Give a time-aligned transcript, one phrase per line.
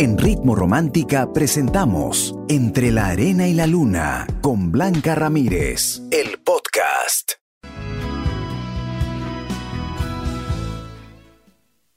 [0.00, 7.32] En Ritmo Romántica presentamos Entre la Arena y la Luna con Blanca Ramírez, el podcast.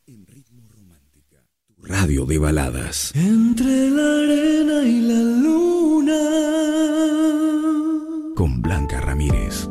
[0.07, 1.45] En Ritmo Romántica,
[1.77, 3.11] radio de baladas.
[3.13, 6.21] Entre la arena y la luna.
[8.35, 9.69] Con Blanca Ramírez.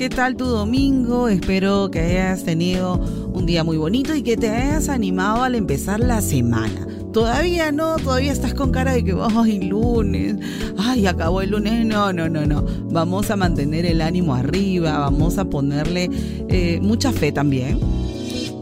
[0.00, 1.28] ¿Qué tal tu domingo?
[1.28, 2.94] Espero que hayas tenido
[3.34, 6.88] un día muy bonito y que te hayas animado al empezar la semana.
[7.12, 10.36] Todavía no, todavía estás con cara de que, ay, lunes,
[10.78, 11.84] ay, acabó el lunes.
[11.84, 12.64] No, no, no, no.
[12.90, 16.08] Vamos a mantener el ánimo arriba, vamos a ponerle
[16.48, 17.78] eh, mucha fe también.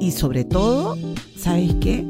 [0.00, 0.98] Y sobre todo,
[1.36, 2.04] ¿sabes qué?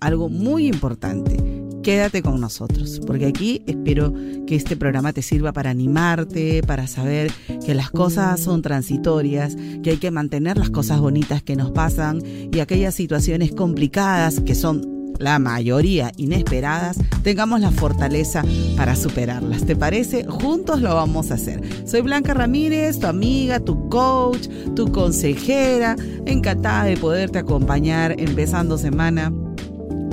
[0.00, 1.36] Algo muy importante
[1.82, 4.12] quédate con nosotros, porque aquí espero
[4.46, 7.30] que este programa te sirva para animarte, para saber
[7.64, 12.22] que las cosas son transitorias, que hay que mantener las cosas bonitas que nos pasan
[12.52, 18.42] y aquellas situaciones complicadas que son la mayoría inesperadas, tengamos la fortaleza
[18.76, 19.64] para superarlas.
[19.64, 20.24] ¿Te parece?
[20.24, 21.60] Juntos lo vamos a hacer.
[21.86, 25.96] Soy Blanca Ramírez, tu amiga, tu coach, tu consejera,
[26.26, 29.32] encantada de poderte acompañar empezando semana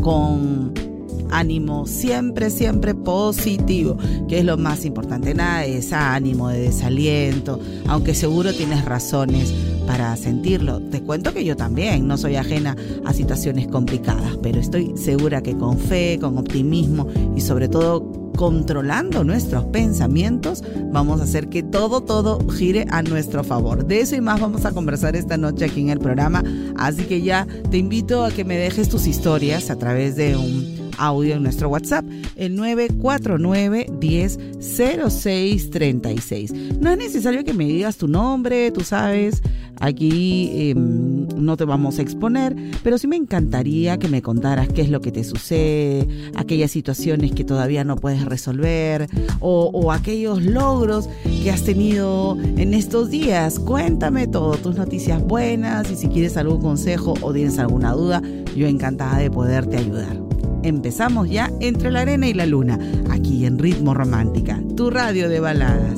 [0.02, 0.89] con
[1.30, 3.98] ánimo siempre, siempre positivo,
[4.28, 5.34] que es lo más importante.
[5.34, 9.54] Nada de ánimo, de desaliento, aunque seguro tienes razones
[9.88, 10.80] para sentirlo.
[10.80, 12.76] Te cuento que yo también no soy ajena
[13.06, 19.26] a situaciones complicadas, pero estoy segura que con fe, con optimismo y sobre todo controlando
[19.26, 20.64] nuestros pensamientos,
[20.94, 23.86] vamos a hacer que todo, todo gire a nuestro favor.
[23.86, 26.42] De eso y más vamos a conversar esta noche aquí en el programa.
[26.78, 30.79] Así que ya te invito a que me dejes tus historias a través de un
[31.00, 32.06] audio en nuestro WhatsApp,
[32.36, 36.54] el 949 10 0636.
[36.80, 39.42] No es necesario que me digas tu nombre, tú sabes,
[39.80, 44.82] aquí em, no te vamos a exponer, pero sí me encantaría que me contaras qué
[44.82, 49.08] es lo que te sucede, aquellas situaciones que todavía no puedes resolver
[49.40, 51.10] o, o aquellos logros
[51.44, 53.60] que has tenido en estos días.
[53.60, 58.22] Cuéntame todo, tus noticias buenas y si quieres algún consejo o tienes alguna duda,
[58.56, 60.30] yo encantada de poderte ayudar.
[60.64, 62.78] Empezamos ya entre la arena y la luna,
[63.10, 65.98] aquí en Ritmo Romántica, tu radio de baladas.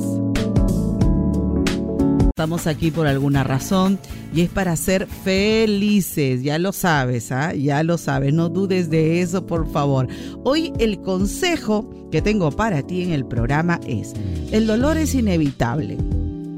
[2.29, 3.99] Estamos aquí por alguna razón
[4.33, 7.53] y es para ser felices, ya lo sabes, ¿ah?
[7.53, 10.07] ya lo sabes, no dudes de eso, por favor.
[10.43, 14.13] Hoy el consejo que tengo para ti en el programa es,
[14.51, 15.97] el dolor es inevitable.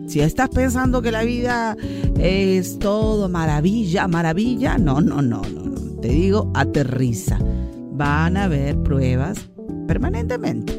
[0.07, 1.77] Si estás pensando que la vida
[2.19, 6.01] es todo maravilla, maravilla, no, no, no, no, no.
[6.01, 7.39] Te digo, aterriza
[8.03, 9.49] van a haber pruebas
[9.87, 10.77] permanentemente.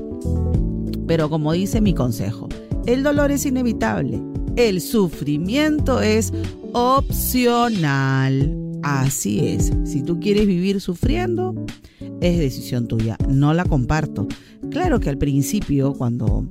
[1.06, 2.50] Pero como dice mi consejo,
[2.84, 4.20] el dolor es inevitable,
[4.56, 6.34] el sufrimiento es
[6.74, 8.54] opcional.
[8.82, 11.54] Así es, si tú quieres vivir sufriendo,
[12.20, 14.28] es decisión tuya, no la comparto.
[14.70, 16.46] Claro que al principio, cuando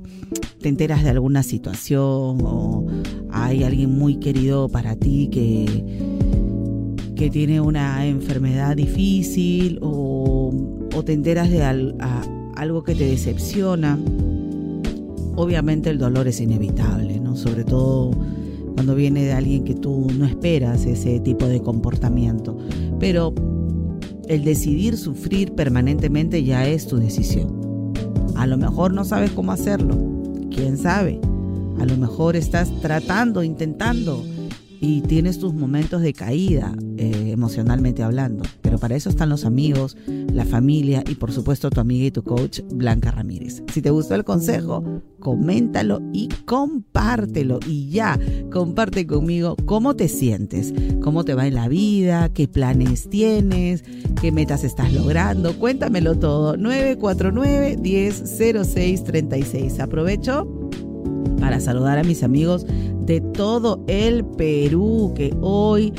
[0.60, 2.84] te enteras de alguna situación o
[3.30, 5.66] hay alguien muy querido para ti que,
[7.14, 10.23] que tiene una enfermedad difícil o
[10.94, 13.98] o te enteras de algo que te decepciona,
[15.36, 17.36] obviamente el dolor es inevitable, ¿no?
[17.36, 18.12] Sobre todo
[18.74, 22.58] cuando viene de alguien que tú no esperas ese tipo de comportamiento.
[22.98, 23.34] Pero
[24.28, 27.92] el decidir sufrir permanentemente ya es tu decisión.
[28.36, 29.96] A lo mejor no sabes cómo hacerlo,
[30.50, 31.20] quién sabe.
[31.78, 34.24] A lo mejor estás tratando, intentando
[34.80, 38.44] y tienes tus momentos de caída eh, emocionalmente hablando.
[38.78, 42.60] Para eso están los amigos, la familia y por supuesto tu amiga y tu coach
[42.72, 43.62] Blanca Ramírez.
[43.72, 44.82] Si te gustó el consejo,
[45.20, 47.60] coméntalo y compártelo.
[47.66, 48.18] Y ya,
[48.52, 50.72] comparte conmigo cómo te sientes,
[51.02, 53.84] cómo te va en la vida, qué planes tienes,
[54.20, 55.56] qué metas estás logrando.
[55.58, 56.56] Cuéntamelo todo.
[56.56, 60.46] 949 100636 Aprovecho
[61.40, 62.66] para saludar a mis amigos
[63.00, 65.92] de todo el Perú que hoy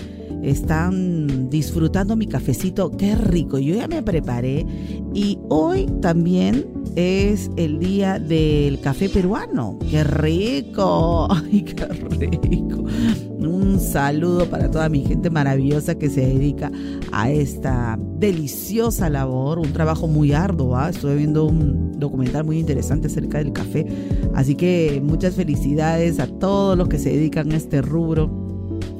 [0.43, 2.91] están disfrutando mi cafecito.
[2.91, 4.65] Qué rico, yo ya me preparé
[5.13, 6.65] y hoy también
[6.95, 9.77] es el día del café peruano.
[9.89, 11.27] ¡Qué rico!
[11.31, 11.85] ¡Ay, qué
[12.41, 12.83] rico!
[13.37, 16.71] Un saludo para toda mi gente maravillosa que se dedica
[17.11, 20.75] a esta deliciosa labor, un trabajo muy arduo.
[20.75, 20.89] ¿ah?
[20.89, 23.85] Estuve viendo un documental muy interesante acerca del café,
[24.33, 28.44] así que muchas felicidades a todos los que se dedican a este rubro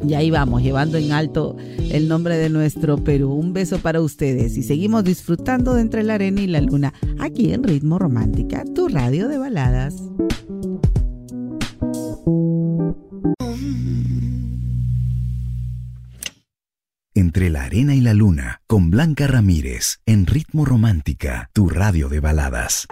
[0.07, 1.55] y ahí vamos, llevando en alto
[1.91, 3.33] el nombre de nuestro Perú.
[3.33, 7.53] Un beso para ustedes y seguimos disfrutando de Entre la Arena y la Luna, aquí
[7.53, 9.95] en Ritmo Romántica, tu radio de baladas.
[17.13, 22.19] Entre la Arena y la Luna, con Blanca Ramírez, en Ritmo Romántica, tu radio de
[22.19, 22.87] baladas.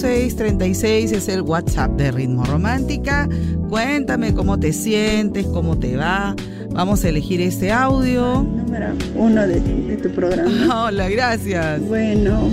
[0.00, 3.28] 36 es el WhatsApp de Ritmo Romántica.
[3.68, 6.36] Cuéntame cómo te sientes, cómo te va.
[6.70, 8.44] Vamos a elegir este audio.
[8.44, 9.58] Número uno de,
[10.00, 10.84] tu programa.
[10.86, 11.80] Hola, gracias.
[11.80, 12.48] Bueno,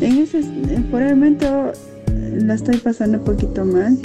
[0.00, 0.42] en ese,
[0.90, 1.72] por el momento
[2.32, 3.98] la estoy pasando un poquito mal.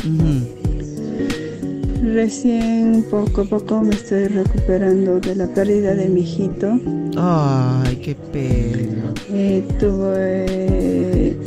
[2.04, 6.78] Recién poco a poco me estoy recuperando de la pérdida de mi hijito.
[7.16, 9.14] Ay, qué pena.
[9.32, 11.38] Eh, tuve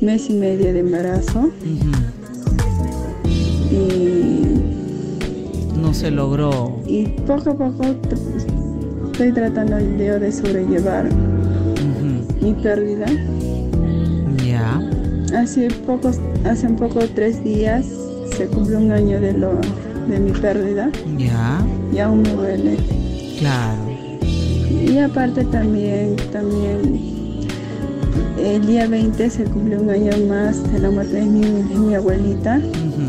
[0.00, 1.50] mes y medio de embarazo.
[3.70, 4.42] Y
[5.80, 6.80] no se logró.
[6.86, 7.84] Y poco a poco
[9.12, 11.08] estoy tratando yo de sobrellevar
[12.40, 13.06] mi pérdida.
[14.44, 14.80] Ya.
[15.36, 17.86] Hace pocos, hace un poco tres días
[18.36, 19.52] se cumplió un año de lo
[20.08, 20.90] de mi pérdida.
[21.16, 21.66] Ya.
[21.92, 22.76] Y aún me duele.
[23.38, 23.82] Claro.
[24.70, 27.15] Y aparte también, también
[28.54, 32.60] el día 20 se cumple un año más de la muerte de mi, abuelita.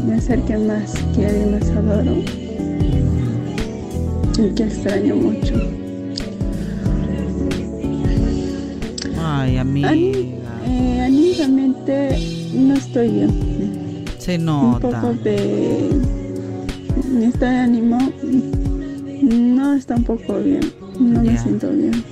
[0.06, 2.16] Me acerqué más quiero y más adoro.
[4.39, 5.56] Y que extraño mucho.
[9.19, 9.94] Ay, amiga.
[9.94, 12.18] Eh, anímicamente
[12.54, 14.06] no estoy bien.
[14.18, 14.88] Se nota.
[14.88, 15.89] Un poco de...
[17.10, 18.00] Mi estado de ánimo
[19.22, 20.62] no está un poco bien.
[21.00, 22.04] No me siento bien.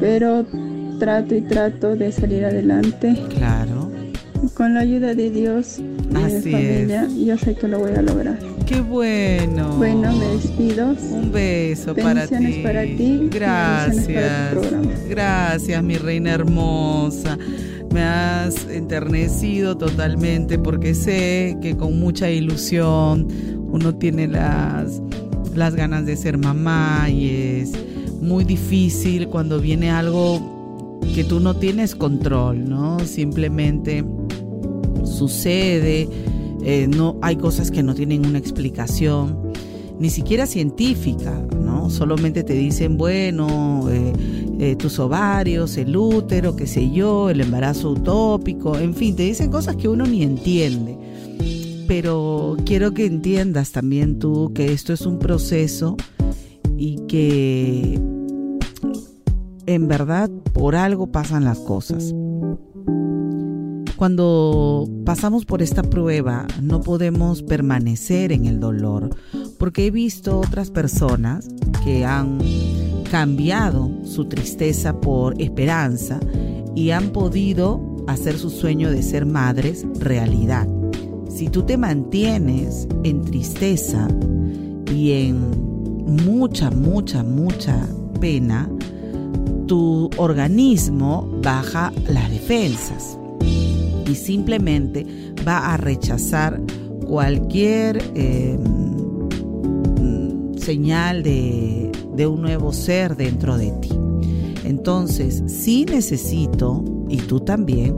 [0.00, 0.44] Pero
[1.04, 3.14] trato y trato de salir adelante.
[3.36, 3.90] Claro.
[4.54, 8.00] Con la ayuda de Dios y de mi familia, yo sé que lo voy a
[8.00, 8.38] lograr.
[8.64, 9.76] Qué bueno.
[9.76, 10.94] Bueno, me despido.
[11.10, 12.62] Un beso para ti.
[12.62, 13.28] para ti.
[13.30, 14.56] Gracias.
[15.10, 17.36] Gracias, mi reina hermosa.
[17.92, 23.28] Me has enternecido totalmente porque sé que con mucha ilusión
[23.70, 25.02] uno tiene las,
[25.54, 27.72] las ganas de ser mamá y es
[28.22, 30.54] muy difícil cuando viene algo
[31.14, 32.98] que tú no tienes control, ¿no?
[32.98, 34.04] Simplemente
[35.04, 36.08] sucede,
[36.64, 39.52] eh, no, hay cosas que no tienen una explicación,
[40.00, 41.88] ni siquiera científica, ¿no?
[41.88, 44.12] Solamente te dicen, bueno, eh,
[44.58, 49.52] eh, tus ovarios, el útero, qué sé yo, el embarazo utópico, en fin, te dicen
[49.52, 50.98] cosas que uno ni entiende.
[51.86, 55.96] Pero quiero que entiendas también tú que esto es un proceso
[56.76, 58.00] y que
[59.66, 62.14] en verdad por algo pasan las cosas.
[63.96, 69.10] Cuando pasamos por esta prueba no podemos permanecer en el dolor,
[69.58, 71.48] porque he visto otras personas
[71.84, 72.38] que han
[73.10, 76.18] cambiado su tristeza por esperanza
[76.74, 80.68] y han podido hacer su sueño de ser madres realidad.
[81.28, 84.08] Si tú te mantienes en tristeza
[84.92, 85.38] y en
[86.26, 87.86] mucha, mucha, mucha
[88.20, 88.68] pena,
[89.66, 93.18] tu organismo baja las defensas.
[94.06, 95.06] y simplemente
[95.48, 96.60] va a rechazar
[97.06, 98.58] cualquier eh,
[100.56, 101.90] señal de,
[102.26, 103.90] un nuevo ser dentro de ti.
[104.64, 107.96] Entonces, sí necesito, y tú también,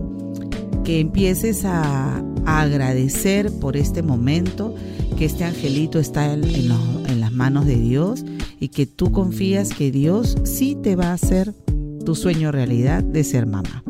[0.85, 4.73] que empieces a, agradecer por este momento,
[5.19, 8.25] que este angelito está en, las manos de Dios
[8.61, 11.55] y que tú confías que Dios sí te va a hacer
[12.05, 13.83] tu sueño realidad de ser mamá.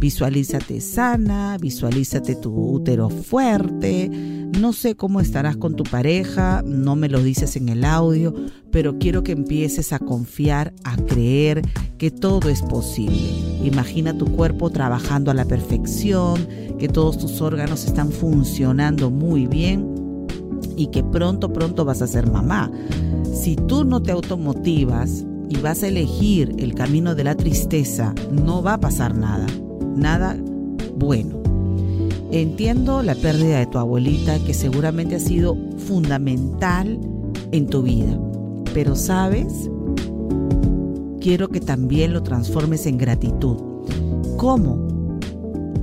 [0.00, 4.08] Visualízate sana, visualízate tu útero fuerte.
[4.08, 8.34] No sé cómo estarás con tu pareja, no me lo dices en el audio,
[8.72, 11.62] pero quiero que empieces a confiar, a creer
[11.98, 13.28] que todo es posible.
[13.62, 16.48] Imagina tu cuerpo trabajando a la perfección,
[16.78, 19.99] que todos tus órganos están funcionando muy bien
[20.80, 22.70] y que pronto, pronto vas a ser mamá.
[23.32, 28.62] Si tú no te automotivas y vas a elegir el camino de la tristeza, no
[28.62, 29.46] va a pasar nada
[29.96, 30.36] nada
[30.96, 31.40] bueno.
[32.32, 36.98] Entiendo la pérdida de tu abuelita que seguramente ha sido fundamental
[37.52, 38.18] en tu vida,
[38.72, 39.68] pero sabes,
[41.20, 43.56] quiero que también lo transformes en gratitud.
[44.36, 44.88] ¿Cómo?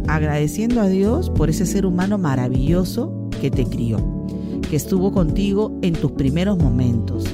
[0.07, 3.97] Agradeciendo a Dios por ese ser humano maravilloso que te crió,
[4.69, 7.25] que estuvo contigo en tus primeros momentos,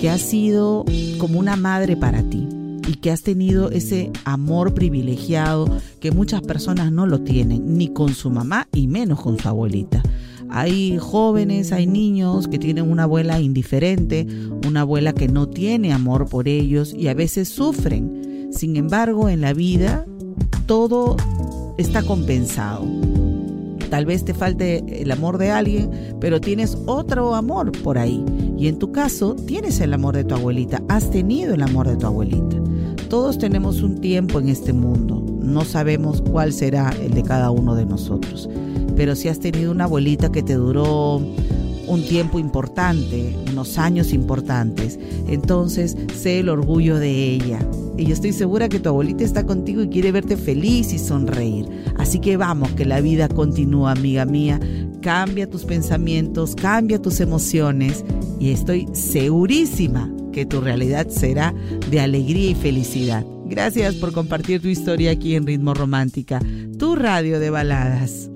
[0.00, 0.84] que ha sido
[1.18, 2.46] como una madre para ti
[2.88, 5.66] y que has tenido ese amor privilegiado
[6.00, 10.02] que muchas personas no lo tienen, ni con su mamá y menos con su abuelita.
[10.50, 14.26] Hay jóvenes, hay niños que tienen una abuela indiferente,
[14.66, 18.50] una abuela que no tiene amor por ellos y a veces sufren.
[18.52, 20.04] Sin embargo, en la vida
[20.66, 21.16] todo
[21.78, 22.86] está compensado.
[23.92, 28.24] Tal vez te falte el amor de alguien, pero tienes otro amor por ahí.
[28.56, 31.98] Y en tu caso, tienes el amor de tu abuelita, has tenido el amor de
[31.98, 32.56] tu abuelita.
[33.10, 37.74] Todos tenemos un tiempo en este mundo, no sabemos cuál será el de cada uno
[37.74, 38.48] de nosotros,
[38.96, 41.20] pero si has tenido una abuelita que te duró
[41.92, 47.58] un tiempo importante, unos años importantes, entonces sé el orgullo de ella.
[47.98, 51.68] Y yo estoy segura que tu abuelita está contigo y quiere verte feliz y sonreír.
[51.98, 54.58] Así que vamos, que la vida continúa, amiga mía.
[55.02, 58.04] Cambia tus pensamientos, cambia tus emociones
[58.40, 61.54] y estoy segurísima que tu realidad será
[61.90, 63.26] de alegría y felicidad.
[63.44, 66.40] Gracias por compartir tu historia aquí en Ritmo Romántica,
[66.78, 68.31] tu radio de baladas.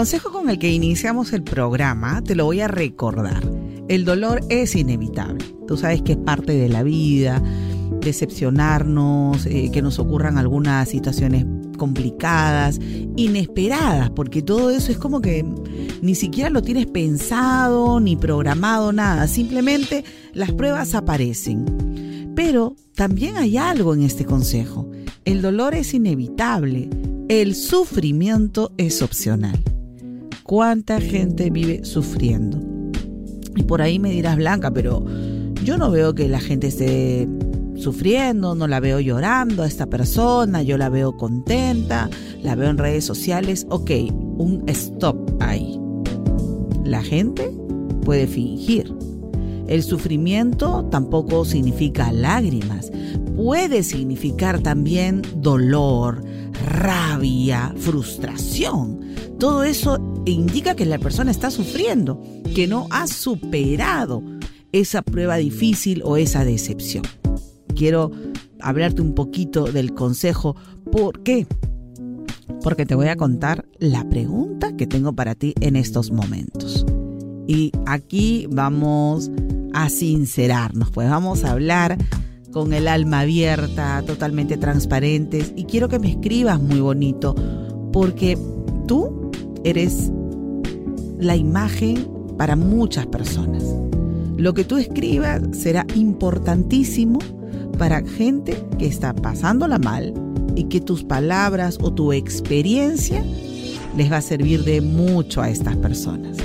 [0.00, 3.42] Consejo con el que iniciamos el programa te lo voy a recordar.
[3.86, 5.44] El dolor es inevitable.
[5.68, 7.42] Tú sabes que es parte de la vida,
[8.00, 11.44] decepcionarnos, eh, que nos ocurran algunas situaciones
[11.76, 12.80] complicadas,
[13.18, 15.44] inesperadas, porque todo eso es como que
[16.00, 20.02] ni siquiera lo tienes pensado ni programado nada, simplemente
[20.32, 22.32] las pruebas aparecen.
[22.34, 24.90] Pero también hay algo en este consejo.
[25.26, 26.88] El dolor es inevitable,
[27.28, 29.62] el sufrimiento es opcional
[30.50, 32.58] cuánta gente vive sufriendo.
[33.54, 35.04] Y por ahí me dirás, Blanca, pero
[35.62, 37.28] yo no veo que la gente esté
[37.76, 42.10] sufriendo, no la veo llorando a esta persona, yo la veo contenta,
[42.42, 43.64] la veo en redes sociales.
[43.70, 45.78] Ok, un stop ahí.
[46.84, 47.48] La gente
[48.04, 48.92] puede fingir.
[49.68, 52.90] El sufrimiento tampoco significa lágrimas,
[53.36, 56.24] puede significar también dolor,
[56.66, 58.98] rabia, frustración.
[59.38, 62.22] Todo eso indica que la persona está sufriendo,
[62.54, 64.22] que no ha superado
[64.72, 67.04] esa prueba difícil o esa decepción.
[67.74, 68.10] Quiero
[68.60, 70.56] hablarte un poquito del consejo.
[70.90, 71.46] ¿Por qué?
[72.62, 76.84] Porque te voy a contar la pregunta que tengo para ti en estos momentos.
[77.46, 79.30] Y aquí vamos
[79.72, 81.96] a sincerarnos, pues vamos a hablar
[82.52, 85.52] con el alma abierta, totalmente transparentes.
[85.56, 87.34] Y quiero que me escribas muy bonito,
[87.92, 88.36] porque
[88.86, 89.19] tú
[89.64, 90.10] eres
[91.18, 93.64] la imagen para muchas personas.
[94.36, 97.18] Lo que tú escribas será importantísimo
[97.78, 100.14] para gente que está pasándola mal
[100.56, 103.22] y que tus palabras o tu experiencia
[103.96, 106.38] les va a servir de mucho a estas personas.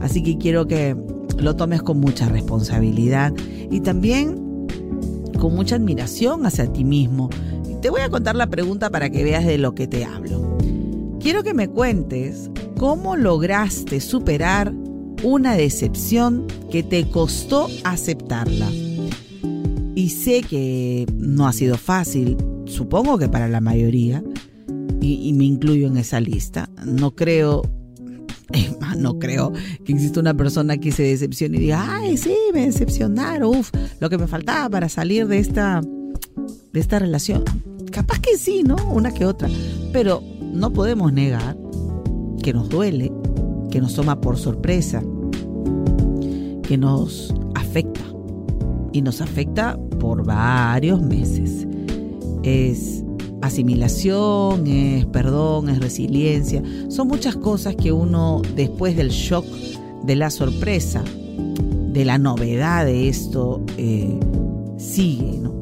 [0.00, 0.96] Así que quiero que
[1.38, 3.32] lo tomes con mucha responsabilidad
[3.70, 4.66] y también
[5.38, 7.30] con mucha admiración hacia ti mismo.
[7.82, 10.56] Te voy a contar la pregunta para que veas de lo que te hablo.
[11.26, 14.72] Quiero que me cuentes cómo lograste superar
[15.24, 18.70] una decepción que te costó aceptarla.
[19.96, 24.22] Y sé que no ha sido fácil, supongo que para la mayoría,
[25.00, 26.70] y, me incluyo en esa lista.
[26.84, 27.62] No creo,
[28.96, 29.52] no creo
[29.84, 34.08] que exista una persona que se decepcione y diga, ay, sí, me decepcionaron, uff, lo
[34.08, 35.80] que me faltaba para salir de esta,
[36.72, 37.42] de esta relación.
[37.90, 38.76] Capaz que sí, ¿no?
[38.92, 39.48] Una que otra.
[39.92, 41.56] Pero no podemos negar
[42.42, 43.12] que nos duele,
[43.70, 45.02] que nos toma por sorpresa,
[46.62, 48.00] que nos afecta.
[48.92, 51.66] Y nos afecta por varios meses.
[52.42, 53.04] Es
[53.42, 56.62] asimilación, es perdón, es resiliencia.
[56.88, 59.44] Son muchas cosas que uno después del shock,
[60.04, 61.04] de la sorpresa,
[61.92, 64.18] de la novedad de esto, eh,
[64.78, 65.38] sigue.
[65.42, 65.54] ¿no?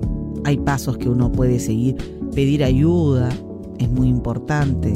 [0.45, 1.97] Hay pasos que uno puede seguir.
[2.35, 3.31] Pedir ayuda
[3.78, 4.95] es muy importante.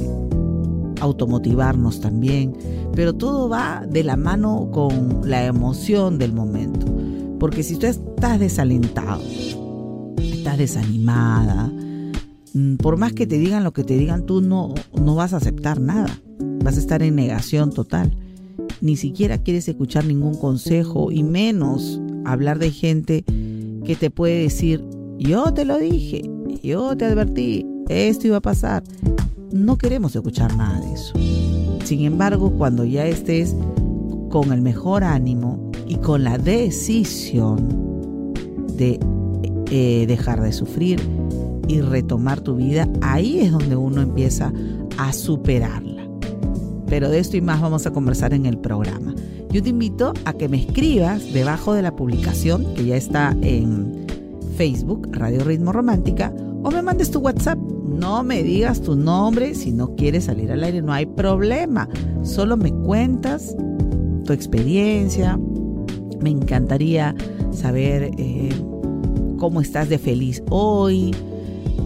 [1.00, 2.56] Automotivarnos también.
[2.94, 6.86] Pero todo va de la mano con la emoción del momento.
[7.38, 9.22] Porque si tú estás desalentado,
[10.16, 11.70] estás desanimada,
[12.54, 15.36] Mm, por más que te digan lo que te digan, tú no, no vas a
[15.36, 16.18] aceptar nada.
[16.64, 18.16] Vas a estar en negación total.
[18.80, 23.24] Ni siquiera quieres escuchar ningún consejo y menos hablar de gente
[23.84, 24.84] que te puede decir,
[25.18, 26.28] yo te lo dije,
[26.62, 28.82] yo te advertí, esto iba a pasar.
[29.52, 31.14] No queremos escuchar nada de eso.
[31.84, 33.54] Sin embargo, cuando ya estés
[34.30, 38.34] con el mejor ánimo y con la decisión
[38.76, 39.00] de
[39.70, 41.00] eh, dejar de sufrir,
[41.68, 44.52] y retomar tu vida, ahí es donde uno empieza
[44.96, 46.08] a superarla.
[46.86, 49.14] Pero de esto y más vamos a conversar en el programa.
[49.50, 54.06] Yo te invito a que me escribas debajo de la publicación que ya está en
[54.56, 57.58] Facebook, Radio Ritmo Romántica, o me mandes tu WhatsApp.
[57.98, 61.88] No me digas tu nombre si no quieres salir al aire, no hay problema.
[62.22, 63.56] Solo me cuentas
[64.24, 65.38] tu experiencia.
[66.20, 67.14] Me encantaría
[67.52, 68.50] saber eh,
[69.38, 71.12] cómo estás de feliz hoy,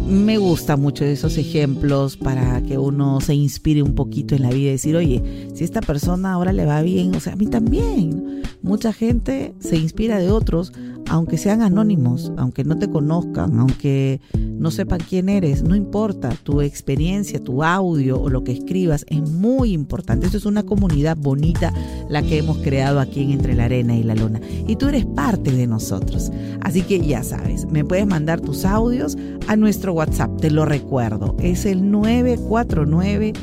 [0.07, 4.69] me gusta mucho esos ejemplos para que uno se inspire un poquito en la vida
[4.69, 5.23] y decir, oye,
[5.55, 8.43] si esta persona ahora le va bien, o sea, a mí también.
[8.63, 10.73] Mucha gente se inspira de otros,
[11.12, 16.62] aunque sean anónimos, aunque no te conozcan, aunque no sepan quién eres, no importa, tu
[16.62, 20.25] experiencia, tu audio o lo que escribas es muy importante.
[20.25, 21.70] Esto es una comunidad bonita
[22.09, 24.40] la que hemos creado aquí en Entre la Arena y la Luna.
[24.66, 26.33] Y tú eres parte de nosotros.
[26.62, 31.37] Así que ya sabes, me puedes mandar tus audios a nuestro WhatsApp, te lo recuerdo,
[31.40, 33.35] es el 949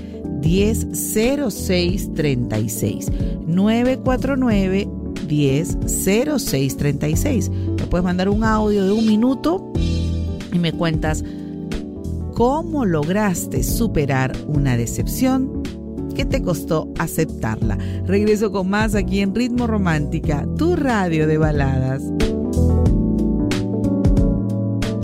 [0.42, 3.12] 100636
[3.46, 4.90] 949
[5.30, 9.72] 100636 Me puedes mandar un audio de un minuto
[10.52, 11.24] y me cuentas
[12.34, 15.64] cómo lograste superar una decepción
[16.16, 17.78] que te costó aceptarla.
[18.06, 22.04] Regreso con más aquí en Ritmo Romántica, tu radio de baladas.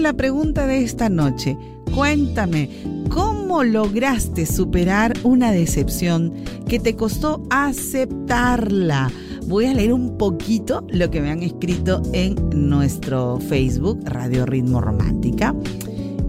[0.00, 1.56] La pregunta de esta noche.
[1.94, 2.68] Cuéntame,
[3.08, 6.32] ¿cómo lograste superar una decepción
[6.68, 9.10] que te costó aceptarla?
[9.46, 12.36] Voy a leer un poquito lo que me han escrito en
[12.68, 15.54] nuestro Facebook, Radio Ritmo Romántica.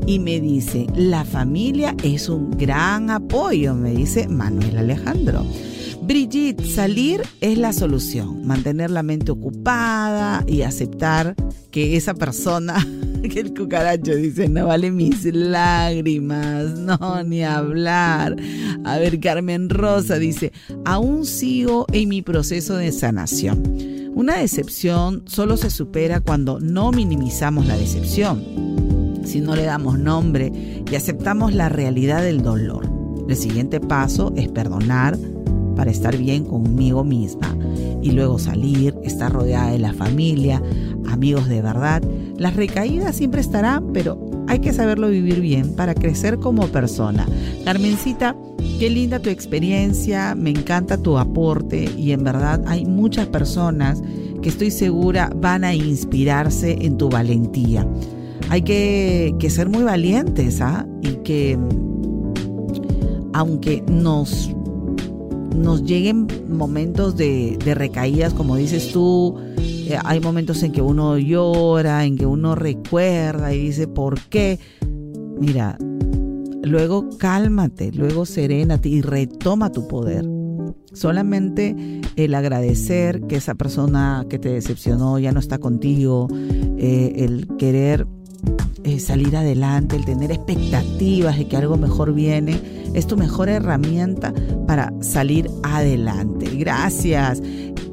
[0.06, 5.46] Y me dice, la familia es un gran apoyo, me dice Manuel Alejandro.
[6.08, 8.48] Brigitte, salir es la solución.
[8.48, 11.36] Mantener la mente ocupada y aceptar
[11.70, 12.76] que esa persona,
[13.24, 18.38] que el cucaracho dice, no vale mis lágrimas, no, ni hablar.
[18.86, 20.54] A ver, Carmen Rosa dice,
[20.86, 23.62] aún sigo en mi proceso de sanación.
[24.16, 30.54] Una decepción solo se supera cuando no minimizamos la decepción, si no le damos nombre
[30.90, 32.90] y aceptamos la realidad del dolor.
[33.28, 35.18] El siguiente paso es perdonar,
[35.78, 37.56] para estar bien conmigo misma
[38.02, 40.62] y luego salir, estar rodeada de la familia,
[41.08, 42.02] amigos de verdad.
[42.38, 47.28] Las recaídas siempre estarán, pero hay que saberlo vivir bien para crecer como persona.
[47.64, 48.36] Carmencita,
[48.80, 54.02] qué linda tu experiencia, me encanta tu aporte y en verdad hay muchas personas
[54.42, 57.88] que estoy segura van a inspirarse en tu valentía.
[58.50, 60.88] Hay que, ser muy valientes ¿ah?
[61.02, 61.58] y que
[63.34, 64.50] aunque nos
[65.58, 72.06] nos lleguen momentos de, recaídas, como dices tú, eh, hay momentos en que uno llora,
[72.06, 74.60] en que uno recuerda y dice, ¿por qué?
[75.40, 75.78] Mira,
[76.64, 80.26] luego cálmate, luego serénate y retoma tu poder.
[80.94, 86.28] Solamente el agradecer que esa persona que te decepcionó ya no está contigo,
[86.78, 88.08] eh, el querer
[88.84, 92.60] eh, salir adelante, el tener expectativas de que algo mejor viene,
[92.94, 94.34] es tu mejor herramienta
[94.66, 96.50] para salir adelante.
[96.56, 97.42] Gracias.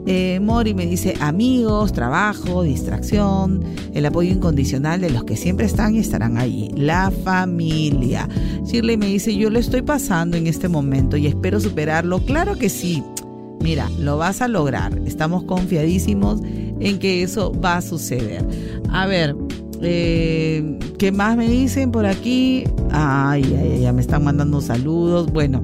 [0.07, 3.63] Eh, Mori me dice amigos, trabajo, distracción,
[3.95, 8.29] el apoyo incondicional de los que siempre están y estarán ahí, la familia.
[8.65, 12.21] Shirley me dice yo lo estoy pasando en este momento y espero superarlo.
[12.21, 13.03] Claro que sí.
[13.61, 14.99] Mira, lo vas a lograr.
[15.07, 18.47] Estamos confiadísimos en que eso va a suceder.
[18.91, 19.35] A ver,
[19.83, 22.65] eh, ¿Qué más me dicen por aquí?
[22.91, 25.33] Ay, ya me están mandando saludos.
[25.33, 25.63] Bueno,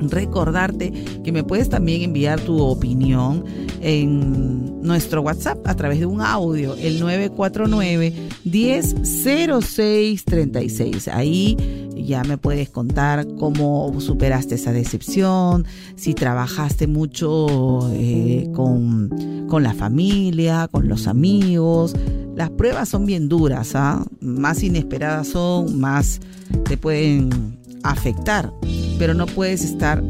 [0.00, 3.44] recordarte que me puedes también enviar tu opinión
[3.80, 8.12] en nuestro WhatsApp a través de un audio, el 949
[8.44, 11.08] 100636.
[11.08, 11.56] Ahí
[12.04, 15.64] ya me puedes contar cómo superaste esa decepción,
[15.96, 21.94] si trabajaste mucho eh, con, con la familia, con los amigos
[22.36, 24.04] las pruebas son bien duras, ¿ah?
[24.20, 26.20] más inesperadas son, más
[26.68, 28.52] te pueden afectar,
[28.98, 30.02] pero no puedes estar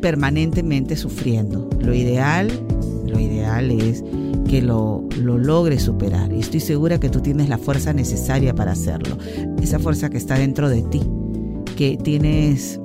[0.00, 1.70] permanentemente sufriendo.
[1.80, 2.50] Lo ideal,
[3.06, 4.02] lo ideal es
[4.48, 6.32] que lo, lo logres superar.
[6.32, 9.16] Y estoy segura que tú tienes la fuerza necesaria para hacerlo.
[9.62, 11.00] Esa fuerza que está dentro de ti,
[11.76, 12.80] que tienes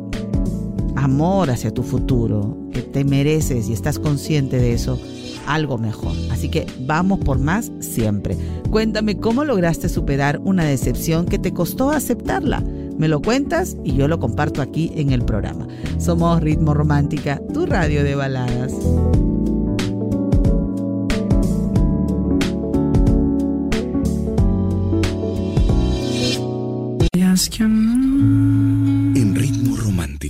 [0.95, 5.00] amor hacia tu futuro, que te mereces y estás consciente de eso
[5.47, 6.13] algo mejor.
[6.32, 8.38] Así que vamos por más siempre.
[8.69, 12.63] Cuéntame cómo lograste superar una decepción que te costó aceptarla.
[12.97, 15.67] Me lo cuentas y yo lo comparto aquí en el programa.
[16.00, 18.73] Somos Ritmo Romántica, tu radio de baladas.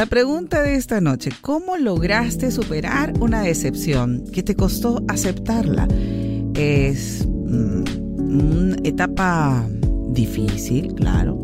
[0.00, 5.86] La pregunta de esta noche, ¿cómo lograste superar una decepción que te costó aceptarla?
[6.54, 7.84] Es mm,
[8.18, 9.68] una etapa
[10.08, 11.38] difícil, claro,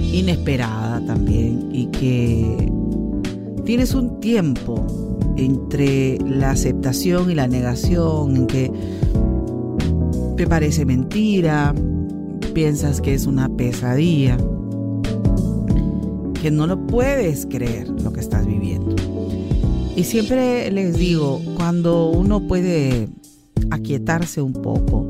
[0.00, 2.72] inesperada también y que
[3.66, 4.86] tienes un tiempo
[5.36, 8.72] entre la aceptación y la negación en que
[10.38, 11.74] te parece mentira,
[12.54, 14.38] piensas que es una pesadilla
[16.42, 18.96] que no lo puedes creer lo que estás viviendo.
[19.94, 23.08] Y siempre les digo, cuando uno puede
[23.70, 25.06] aquietarse un poco,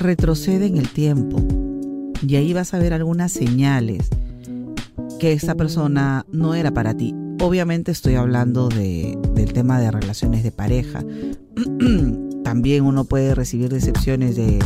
[0.00, 1.38] retrocede en el tiempo
[2.26, 4.08] y ahí vas a ver algunas señales
[5.20, 7.14] que esta persona no era para ti.
[7.40, 11.04] Obviamente estoy hablando de, del tema de relaciones de pareja.
[12.42, 14.58] También uno puede recibir decepciones de,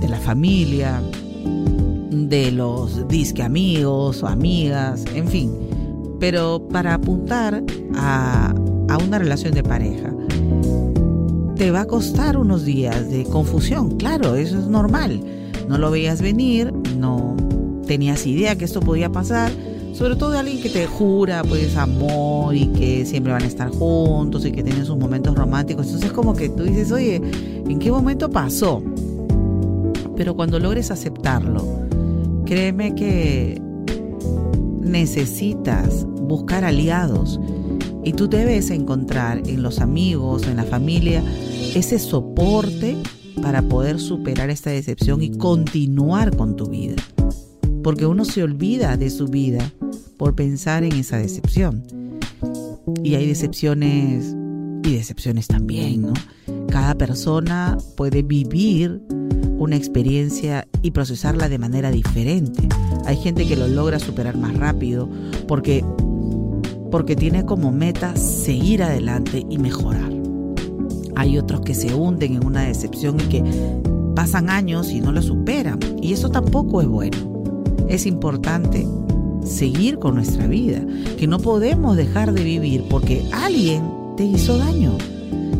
[0.00, 1.00] de la familia,
[2.28, 5.52] de los disque amigos o amigas, en fin.
[6.20, 7.62] Pero para apuntar
[7.96, 8.54] a,
[8.88, 10.12] a una relación de pareja,
[11.56, 15.20] te va a costar unos días de confusión, claro, eso es normal.
[15.68, 17.36] No lo veías venir, no
[17.86, 19.50] tenías idea que esto podía pasar,
[19.92, 23.70] sobre todo de alguien que te jura pues amor y que siempre van a estar
[23.70, 25.86] juntos y que tienen sus momentos románticos.
[25.86, 28.82] Entonces como que tú dices, oye, ¿en qué momento pasó?
[30.16, 31.87] Pero cuando logres aceptarlo,
[32.48, 33.60] créeme que
[34.80, 37.38] necesitas buscar aliados
[38.04, 41.22] y tú debes encontrar en los amigos, en la familia,
[41.74, 42.96] ese soporte
[43.42, 46.96] para poder superar esta decepción y continuar con tu vida.
[47.82, 49.70] Porque uno se olvida de su vida
[50.16, 51.84] por pensar en esa decepción.
[53.04, 54.34] Y hay decepciones
[54.84, 56.14] y decepciones también, ¿no?
[56.68, 59.02] Cada persona puede vivir
[59.58, 62.68] una experiencia y procesarla de manera diferente.
[63.06, 65.08] Hay gente que lo logra superar más rápido
[65.46, 65.84] porque
[66.90, 70.10] porque tiene como meta seguir adelante y mejorar.
[71.16, 73.44] Hay otros que se hunden en una decepción y que
[74.14, 75.78] pasan años y no la superan.
[76.00, 77.16] Y eso tampoco es bueno.
[77.88, 78.86] Es importante
[79.44, 80.84] seguir con nuestra vida,
[81.18, 83.82] que no podemos dejar de vivir porque alguien
[84.16, 84.96] te hizo daño.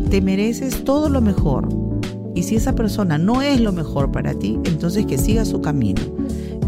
[0.09, 1.69] Te mereces todo lo mejor.
[2.39, 5.99] Y si esa persona no es lo mejor para ti, entonces que siga su camino.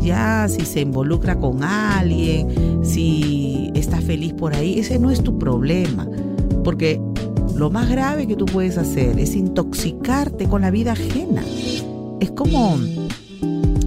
[0.01, 5.39] Ya si se involucra con alguien, si está feliz por ahí, ese no es tu
[5.39, 6.09] problema.
[6.65, 6.99] Porque
[7.55, 11.41] lo más grave que tú puedes hacer es intoxicarte con la vida ajena.
[12.19, 12.77] Es como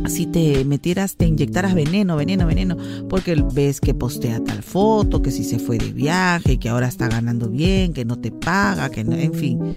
[0.09, 2.79] si te metieras, te inyectaras veneno, veneno, veneno,
[3.11, 7.09] porque ves que postea tal foto, que si se fue de viaje, que ahora está
[7.09, 9.77] ganando bien, que no te paga, que no, en fin.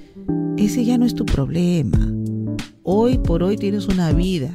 [0.58, 2.00] Ese ya no es tu problema.
[2.82, 4.50] Hoy por hoy tienes una vida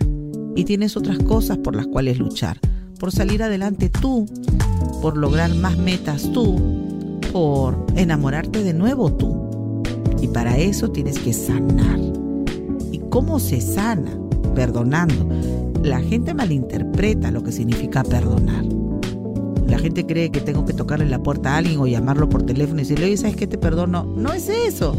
[0.57, 2.59] y tienes otras cosas por las cuales luchar.
[2.99, 4.27] Por salir adelante tú,
[5.01, 6.61] por lograr más metas tú,
[7.33, 9.81] por enamorarte de nuevo tú.
[10.21, 12.01] Y para eso tienes que sanar.
[12.91, 14.11] ¿Y cómo se sana?
[14.57, 15.29] Perdonando
[15.85, 18.65] la gente malinterpreta lo que significa perdonar.
[19.69, 22.81] La gente cree que tengo que tocarle la puerta a alguien o llamarlo por teléfono
[22.81, 24.05] y decirle, oye, ¿sabes qué te perdono?
[24.05, 24.97] No es eso.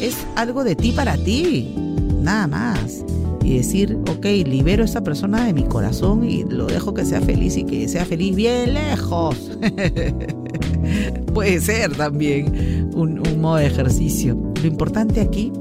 [0.00, 1.74] Es algo de ti para ti.
[2.20, 3.04] Nada más.
[3.44, 7.20] Y decir, ok, libero a esa persona de mi corazón y lo dejo que sea
[7.20, 9.36] feliz y que sea feliz bien lejos.
[11.34, 14.36] Puede ser también un, modo de ejercicio.
[14.60, 15.52] Lo importante aquí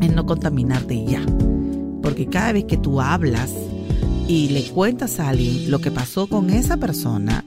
[0.00, 1.22] es no contaminarte ya.
[2.02, 3.52] Porque cada vez que tú hablas
[4.28, 7.44] y le cuentas a alguien lo que pasó con esa persona,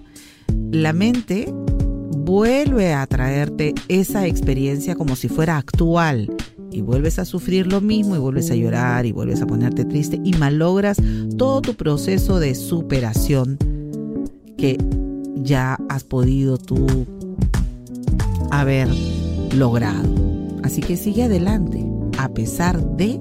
[0.71, 1.53] la mente
[2.25, 6.35] vuelve a traerte esa experiencia como si fuera actual
[6.71, 10.19] y vuelves a sufrir lo mismo y vuelves a llorar y vuelves a ponerte triste
[10.23, 10.97] y malogras
[11.37, 13.57] todo tu proceso de superación
[14.57, 14.77] que
[15.35, 17.05] ya has podido tú
[18.49, 18.89] haber
[19.55, 20.09] logrado.
[20.63, 21.85] Así que sigue adelante,
[22.17, 23.19] a pesar de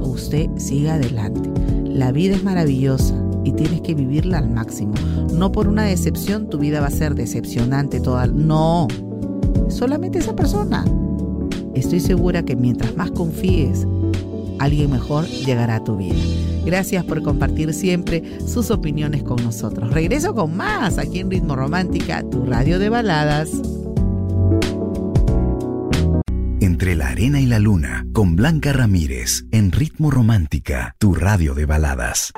[0.00, 1.50] usted siga adelante.
[1.86, 4.92] La vida es maravillosa y tienes que vivirla al máximo.
[5.42, 8.28] No por una decepción tu vida va a ser decepcionante toda.
[8.28, 8.86] No,
[9.68, 10.84] solamente esa persona.
[11.74, 13.84] Estoy segura que mientras más confíes,
[14.60, 16.14] alguien mejor llegará a tu vida.
[16.64, 19.92] Gracias por compartir siempre sus opiniones con nosotros.
[19.92, 23.50] Regreso con más aquí en Ritmo Romántica, tu radio de baladas.
[26.60, 31.66] Entre la arena y la luna, con Blanca Ramírez, en Ritmo Romántica, tu radio de
[31.66, 32.32] baladas.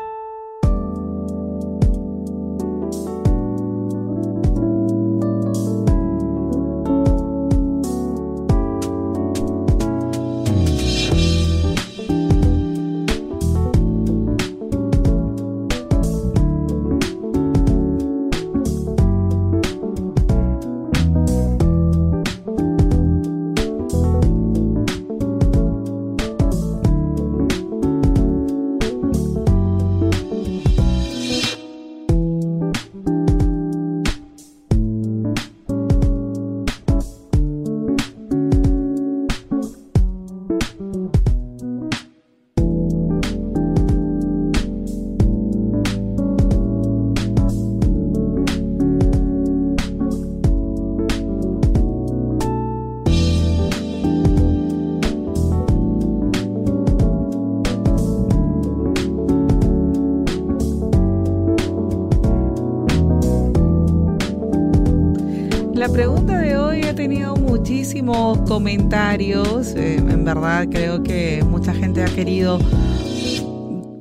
[68.49, 69.75] Comentarios.
[69.75, 72.59] Eh, en verdad creo que mucha gente ha querido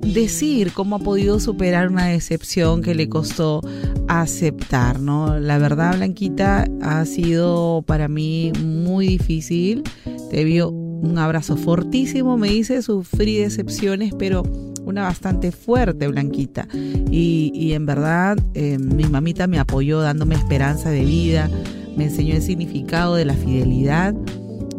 [0.02, 3.62] decir cómo ha podido superar una decepción que le costó
[4.08, 5.40] aceptar, ¿no?
[5.40, 9.84] La verdad, Blanquita, ha sido para mí muy difícil.
[10.30, 14.44] Te vio un abrazo fortísimo, me dice, sufrí decepciones, pero
[14.86, 16.68] una bastante fuerte, Blanquita.
[16.74, 21.50] Y, en verdad, eh, mi mamita me apoyó dándome esperanza de vida,
[21.96, 24.16] me enseñó el significado de la fidelidad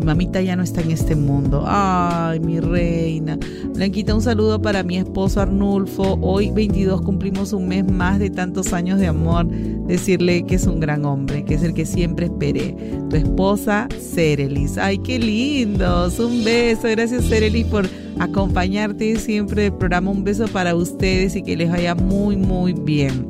[0.02, 1.64] mamita ya no está en este mundo.
[1.66, 3.38] Ay, mi reina.
[3.74, 6.18] Blanquita, un saludo para mi esposo Arnulfo.
[6.20, 9.46] Hoy 22 cumplimos un mes más de tantos años de amor.
[9.86, 12.76] Decirle que es un gran hombre, que es el que siempre esperé.
[13.10, 14.78] Tu esposa, Cerelis.
[14.78, 16.18] Ay, qué lindos.
[16.18, 16.88] Un beso.
[16.88, 20.10] Gracias, Cerelis, por acompañarte siempre del programa.
[20.10, 23.26] Un beso para ustedes y que les vaya muy, muy bien.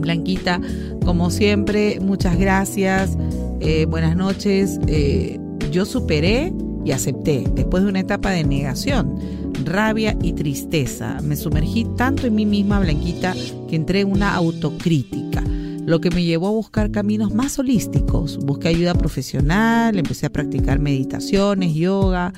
[0.00, 0.60] Blanquita,
[1.04, 3.16] como siempre, muchas gracias.
[3.60, 4.80] Eh, buenas noches.
[4.86, 5.38] Eh,
[5.70, 6.52] yo superé
[6.84, 9.16] y acepté, después de una etapa de negación,
[9.64, 11.18] rabia y tristeza.
[11.22, 13.34] Me sumergí tanto en mí misma, Blanquita,
[13.68, 15.42] que entré en una autocrítica,
[15.86, 18.38] lo que me llevó a buscar caminos más holísticos.
[18.38, 22.32] Busqué ayuda profesional, empecé a practicar meditaciones, yoga.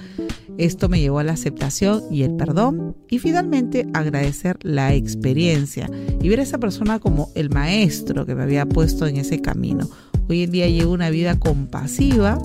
[0.59, 5.91] Esto me llevó a la aceptación y el perdón y finalmente agradecer la experiencia
[6.21, 9.89] y ver a esa persona como el maestro que me había puesto en ese camino.
[10.29, 12.39] Hoy en día llevo una vida compasiva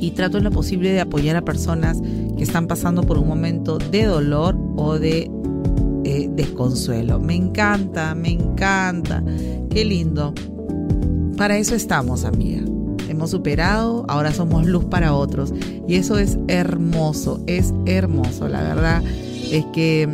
[0.00, 2.00] y trato en lo posible de apoyar a personas
[2.36, 5.30] que están pasando por un momento de dolor o de
[6.04, 7.18] eh, desconsuelo.
[7.18, 9.22] Me encanta, me encanta.
[9.70, 10.34] Qué lindo.
[11.36, 12.62] Para eso estamos, amiga.
[13.08, 15.52] Hemos superado, ahora somos luz para otros.
[15.88, 18.48] Y eso es hermoso, es hermoso.
[18.48, 19.02] La verdad
[19.50, 20.08] es que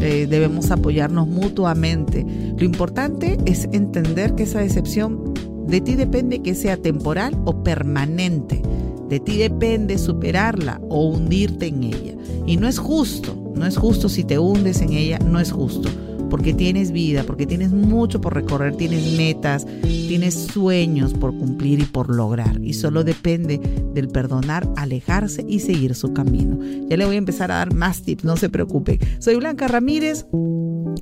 [0.00, 2.26] eh, debemos apoyarnos mutuamente.
[2.56, 5.34] Lo importante es entender que esa decepción
[5.66, 8.62] de ti depende que sea temporal o permanente.
[9.10, 12.14] De ti depende superarla o hundirte en ella.
[12.46, 15.88] Y no es justo, no es justo si te hundes en ella, no es justo.
[16.30, 19.66] Porque tienes vida, porque tienes mucho por recorrer, tienes metas,
[20.10, 22.60] tienes sueños por cumplir y por lograr.
[22.64, 23.60] Y solo depende
[23.94, 26.58] del perdonar, alejarse y seguir su camino.
[26.88, 28.98] Ya le voy a empezar a dar más tips, no se preocupe.
[29.20, 30.26] Soy Blanca Ramírez.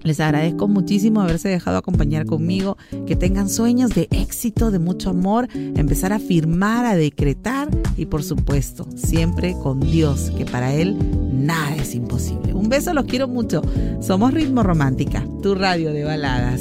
[0.02, 5.48] Les agradezco muchísimo haberse dejado acompañar conmigo, que tengan sueños de éxito, de mucho amor,
[5.54, 10.98] empezar a firmar, a decretar y por supuesto, siempre con Dios, que para Él
[11.32, 12.52] nada es imposible.
[12.52, 13.62] Un beso, los quiero mucho.
[14.02, 16.60] Somos Ritmo Romántica, tu radio de baladas.